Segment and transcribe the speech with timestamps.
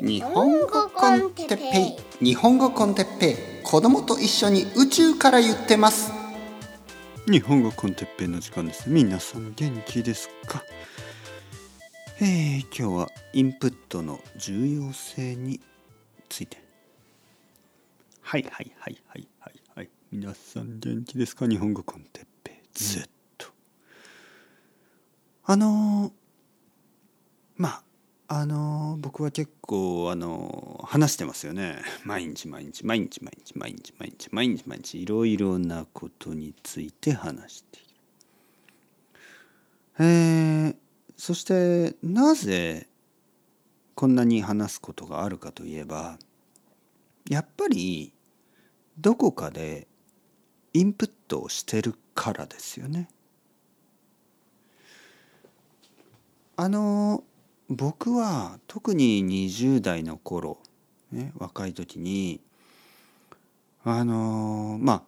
[0.00, 2.24] 日本語コンテッペイ。
[2.24, 3.64] 日本語コンテッペイ。
[3.64, 6.12] 子供と一緒に宇宙から言ってます。
[7.26, 8.88] 日本語コンテッペイの時間です。
[8.88, 10.62] 皆さん元気ですか？
[12.20, 15.60] えー、今日はインプットの重要性に
[16.28, 16.62] ついて。
[18.20, 19.90] はいはいはいはいはいはい。
[20.12, 21.48] 皆さん元気ですか？
[21.48, 22.54] 日本語コンテッペイ。
[22.72, 23.02] ずっ
[23.36, 23.48] と。
[25.44, 26.12] あのー、
[27.56, 27.82] まあ
[28.30, 37.88] あの僕は結構あの話してますよね 毎日毎日毎日毎日毎日毎日毎日毎日いろいろなことについて話している。
[40.00, 40.76] えー、
[41.16, 42.86] そしてなぜ
[43.94, 46.18] こんなに話すことがあるかといえば
[47.30, 48.12] やっぱり
[48.98, 49.88] どこかで
[50.74, 53.08] インプットをしてるからですよね。
[56.56, 57.24] あの
[57.68, 60.58] 僕は特に20代の頃、
[61.12, 62.40] ね、若い時に
[63.84, 65.02] あのまあ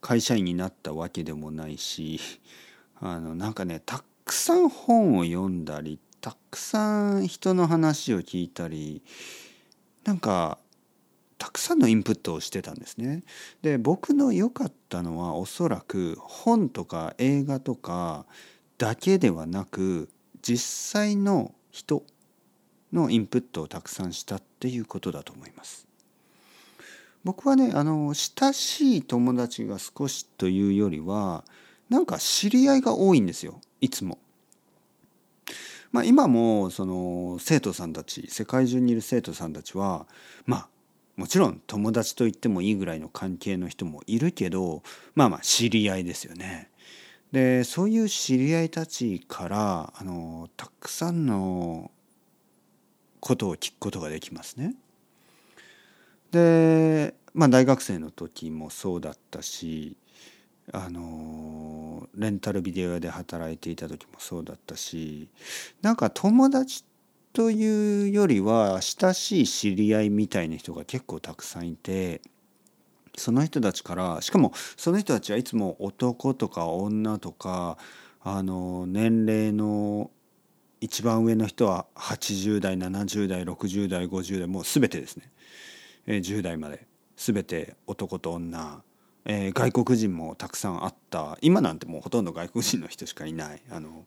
[0.00, 2.20] 会社員になったわけでもないし
[3.00, 9.02] あのなんかねたくさん本を読んだりたくさん人の話を聞いたり
[10.04, 10.58] なんか
[11.38, 13.22] たくさんのインプットをしてたんですね。
[13.62, 18.26] で僕の良かったのはおそらく本とか映画とか
[18.76, 20.10] だけではなく
[20.48, 22.04] 実際の人
[22.90, 25.86] のインプットをたくさんしたっていうことだと思います。
[27.22, 31.44] 僕はねあの親しい友達が少しというよりは
[31.90, 34.16] なんか知り合いが多いんですよいつも。
[35.92, 40.06] まあ、今もその生徒さんたち世界中にいる生徒さんたちは
[40.46, 40.68] まあ
[41.16, 44.82] もちろん友達と言ってもいいぐらいの関係の人もいるけど
[45.14, 46.70] まあまあ知り合いですよね。
[47.32, 51.90] でそういう知り合いたちからあのたくさんの
[53.20, 54.74] ことを聞くことができますね。
[56.30, 59.96] でまあ大学生の時もそうだったし
[60.72, 65.28] あのレンタルビデオ屋で働いていた時もそうだったし
[65.82, 66.84] なんか友達
[67.32, 72.22] というよりは親しい知り合いみたいな人が結構たくさんいて。
[73.18, 77.76] その人たちからしかもその人たちはいつも男とか女とか
[78.20, 80.10] あの年齢の
[80.80, 85.30] 一番上の人は80代70代60代50代もう全てですね、
[86.06, 86.86] えー、10代まで。
[87.16, 88.80] 全て男と女、
[89.24, 91.36] えー、外国人もたくさんあった。
[91.42, 93.62] 今なんてもうほとんど外国人の人しかいない。
[93.70, 94.06] あの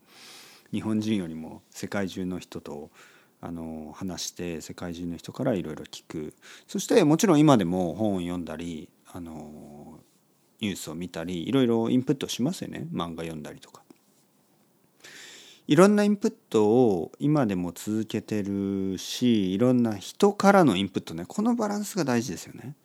[0.71, 2.89] 日本人よりも世界中の人と
[3.41, 6.33] あの話して世界中の人からいろいろ聞く。
[6.67, 9.99] そしてもちろん今でも本を読んだりあの
[10.59, 13.81] ニュースを見たりいろいろインプットしますよね漫画読んだりとか。
[15.67, 22.75] いろんなインプットを今でも続けてるしいろんな人からのインプットねこのバランスが大事ですよね。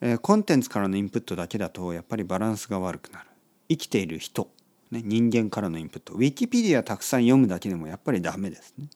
[0.00, 3.26] え、コンテンツからのインプットだけだとやっぱりバランスが悪くなる。
[3.68, 4.50] 生きている人、
[4.90, 8.88] ね、人間からのインプットウィキペディアたくさん読むだけでもやっぱりダメですね。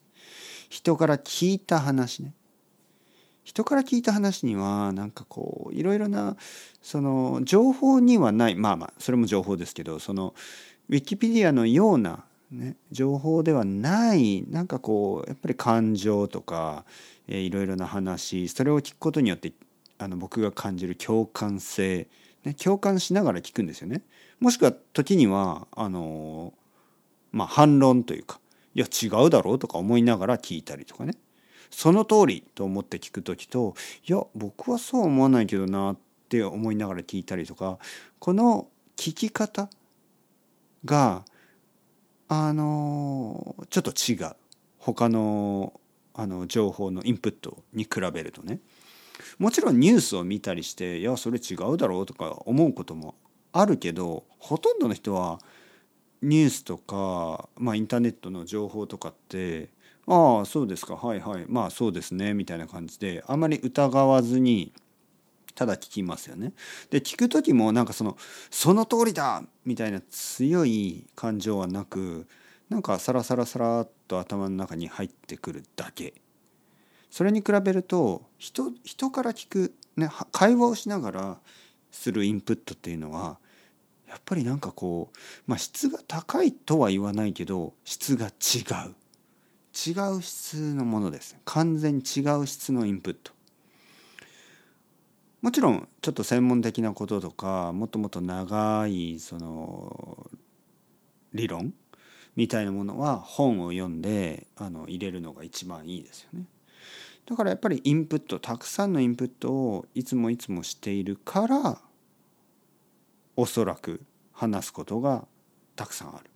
[0.69, 2.35] 人から聞いた話ね
[3.47, 6.37] 人から聞いた話にはなんかこういろいろな
[6.83, 10.35] その情報にはないまあまあそれも情報ですけどその
[10.89, 16.85] ウィキペディアのような、ね、情報ではないなんかこうやっぱり感情とか、
[17.29, 19.53] えー、いろいろな話それを聞くことによって
[19.99, 22.09] あの僕が感じる共感性、
[22.45, 24.03] ね、共感しながら聞くんですよね。
[24.41, 26.53] もしくは時にはあの
[27.31, 28.41] まあ反論というか
[28.75, 31.15] いや違うだろうとか思いながら聞いたりとかね
[31.71, 33.75] その通りと思って聞く時と
[34.07, 37.79] いや僕はそう思わないけどなって思いながら聞いたりとか
[38.19, 39.69] この聞き方
[40.85, 41.25] が
[42.29, 44.37] あのちょっと違う。
[44.79, 45.81] 他の
[46.15, 48.61] あの情報のインプットに比べるとね。
[49.39, 53.15] もちろんニュースを見たりしていやそれ違うだろうとか思うことも
[53.53, 55.41] あるけどほとんどの人は
[56.23, 59.71] ニュースとか、まあ、インターネットの情報とかって
[60.07, 64.73] ああそうですかはいはいまあそうですねみたいな感じであまり疑わずに
[65.57, 66.53] ただ聞きますよね。
[66.91, 68.17] で聞く時もなんかその
[68.51, 72.27] 「その通りだ!」みたいな強い感情はなく
[72.69, 76.15] なんかサラサラサラっと頭の中に入ってくるだけ。
[77.11, 81.41] それに比べると人人から聞く、ね、会話をしながら
[81.91, 83.39] するインプットっていうのは
[84.07, 88.61] やっぱりなんかこう、まあ、質が高いとは言わないけど質が違
[88.91, 88.95] う。
[89.77, 93.33] 違う質のものです完全に違う質のインプット
[95.43, 100.31] もちろんちょっと専門的なこととかもっともっと長いその
[101.35, 101.75] 理論
[102.35, 106.47] みたいなものは本を読んであの入れるのが一番いいですよね。
[107.27, 111.81] だからやっぱりインプットたくさんのインプットをいつもいつもしているから
[113.37, 114.03] おそらく
[114.33, 115.27] 話すことが
[115.77, 116.31] たくさんある。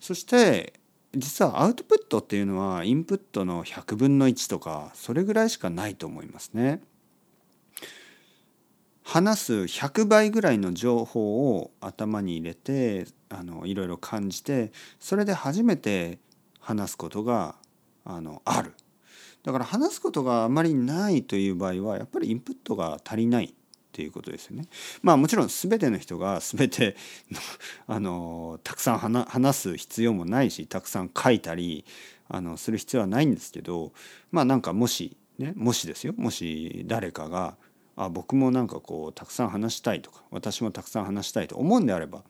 [0.00, 0.74] そして
[1.16, 6.82] 実はアウトプットっていうのはインプットの100分の1とかそれぐらいしかないと思いますね。
[9.04, 16.18] 話す100倍ぐらいの情報を頭に入れてあのいろいろ感じてそれで初めて
[16.58, 17.56] 話すことが
[18.04, 18.72] あのある
[19.42, 23.54] だから話すことがあまりないという場合はやっぱりインプットが足りない
[23.94, 24.66] っていうことですよね。
[25.02, 26.96] まあもちろん全ての人が 全て
[27.86, 31.84] あのたくさん話す必要もないしたくさん書いたり
[32.28, 33.92] あのする必要はないんですけど
[34.32, 36.14] まあなんかもしねもしですよ。
[36.16, 37.56] もし誰かが
[37.94, 42.24] あ僕もなんかこうたくさん話したいとか私もたくさん話したいと思うんであれば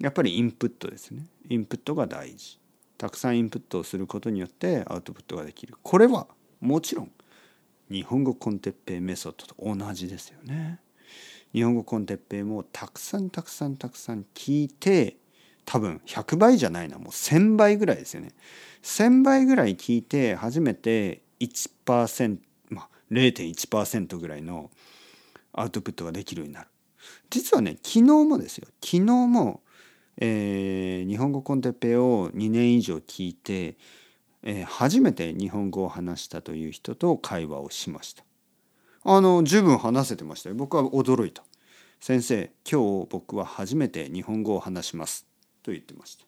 [0.00, 1.24] やっぱりインプットですね。
[1.48, 2.58] インプットが大事。
[2.98, 5.74] たくさんインプットをすることによってアウトプットができる。
[5.82, 6.26] これは
[6.60, 7.12] もちろん
[7.90, 10.80] 日本語コンテッペイメソッドと同じですよね。
[11.56, 15.16] 日本語コンテッペイもたくさんたくさんたくさん聞いて
[15.64, 18.32] 多分100倍じゃないなもう1,000倍ぐらいですよね。
[18.82, 22.36] 1,000倍ぐらい聞いて初めて1%
[22.68, 24.70] まあ0.1%ぐらいの
[25.54, 26.68] アウトプットができるようになる。
[27.30, 28.68] 実はね昨日もですよ。
[28.84, 29.62] 昨日も、
[30.18, 33.78] えー、日本語コンテッペイを2年以上聞いて、
[34.42, 38.26] えー、初めて日本語を話したという人と会話をしました。
[39.08, 40.56] あの十分話せてましたよ。
[40.56, 41.45] 僕は驚いた。
[42.00, 45.26] 先生今日僕は初めて日本語を話します。
[45.62, 46.24] と言ってました。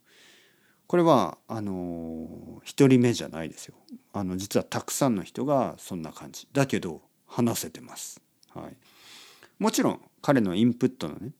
[0.87, 3.75] これはあの一人目じゃないですよ。
[4.13, 6.49] あの実はたくさんの人がそんな感じ。
[6.53, 8.21] だけど話せてます。
[8.55, 8.77] はい。
[9.59, 11.33] もちろん彼のインプットのね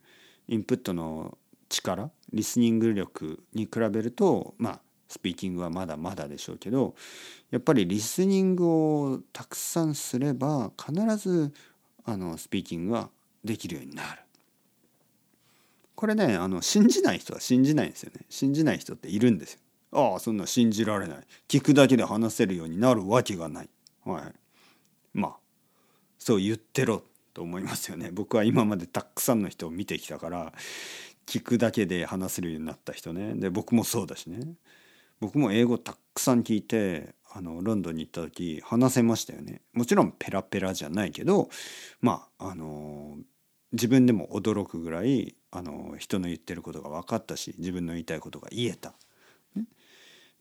[0.49, 1.39] インプットの
[1.69, 6.95] 力リスニング力に比べるとまあスピーキングはまだまだでしょうけど
[7.51, 11.53] やっぱりリスニングをたくさんすれば必ず
[12.05, 13.11] あのスピーキングが
[13.49, 14.21] できるようになる。
[15.97, 18.21] これねあの信じない人は信じないんですよね。
[18.29, 19.61] 信じない人っているんですよ。
[19.91, 21.19] ああそんな信じられない。
[21.49, 23.69] 聞くだけで話せるようになるわけがない。
[24.05, 24.23] はい、
[25.13, 25.37] まあ
[26.19, 27.03] そう言ってろ
[27.35, 28.11] と思いますよね。
[28.13, 30.53] 僕は今までたくさんの人を見てきたから
[31.27, 33.35] 聞くだけで話せるようになった人ね。
[33.35, 34.55] で僕もそうだしね。
[35.21, 39.63] 僕も英語たくさん聞いてあのロンドンに行った時話せましたよね。
[39.73, 41.49] もちろんペラペラじゃないけど
[42.01, 43.17] まああの
[43.73, 48.95] 自分でも驚くぐらいあの人の言ってることが分かったし自分の言いたいことが言えた。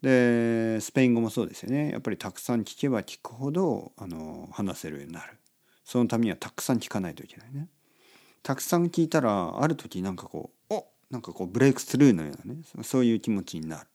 [0.02, 5.38] でスペイン語もそうですよねやっぱりたくさん聞けば聞くほどあの話せるようになる。
[5.84, 7.68] そのためにはたくさん聞かないといけないね。
[8.44, 13.88] たくさん聞いたらある時なんかこうおなんかこうブレイクスルーのようなねそういう気持ちになる。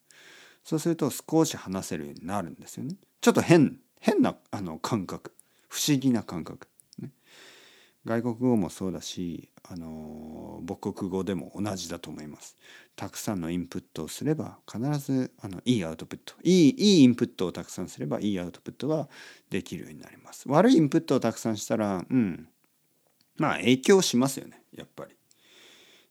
[0.65, 2.97] そうすると少し話せるようになるんですよね。
[3.21, 5.33] ちょっと変変なあの感覚
[5.73, 6.69] 不思議な感覚、
[8.05, 12.57] 外国語もそうだしあの母国語でも同じだと思います。
[12.97, 19.09] たくさんのインプットをすれば必ずあのいいアウトプットいいいいインプットをたくさんすればいいアウトプットが
[19.51, 20.49] できるようになります。
[20.49, 22.49] 悪いインプットをたくさんしたらうん
[23.37, 25.15] まあ影響しますよねやっぱり。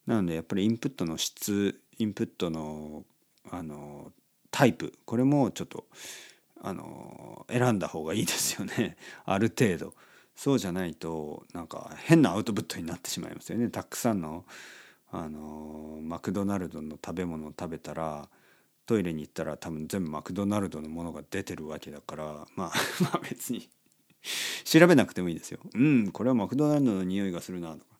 [0.05, 3.03] なのでやっぱりインプットの質インプットの
[3.49, 4.11] あの
[4.49, 5.85] タイプこれもちょっと
[6.61, 9.93] あの選んだ方がいいですよねある程度。
[10.35, 13.69] そうじゃないとなんか変なアウトプットになってしまいますよね。
[13.69, 14.45] たくさんの
[15.11, 18.29] あのマクドナルドの食べ物を食べたら
[18.85, 22.71] トイレに行ったら多分全部マクドナルドのものが出てるわけだからまあ
[23.03, 23.69] まあ別に
[24.63, 25.59] 調べなくてもいいですよ。
[25.73, 27.97] うんこれはマクドナルドの匂いがするなとか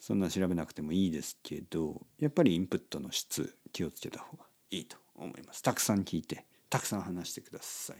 [0.00, 5.62] そんな調べなくてもいいですけどやっぱりインプットの質気をつけた方がいいと思います。
[5.62, 7.96] たくさん聞いてたくさん話してください。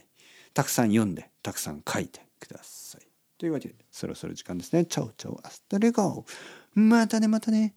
[0.53, 3.08] たくさん読んでたくさん書いてください。
[3.39, 4.85] というわけでそろそろ時間ですね。
[4.85, 6.25] chao chao hasta luego
[6.75, 7.73] またねまたね。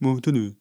[0.00, 0.54] またね。